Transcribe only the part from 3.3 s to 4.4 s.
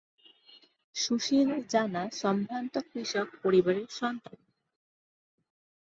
পরিবারের সন্তান।